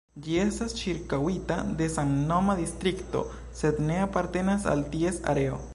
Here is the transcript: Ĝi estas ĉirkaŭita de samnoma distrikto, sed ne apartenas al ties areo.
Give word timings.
Ĝi 0.25 0.37
estas 0.43 0.71
ĉirkaŭita 0.77 1.57
de 1.81 1.89
samnoma 1.97 2.57
distrikto, 2.63 3.25
sed 3.61 3.87
ne 3.91 4.03
apartenas 4.09 4.69
al 4.75 4.87
ties 4.97 5.25
areo. 5.35 5.65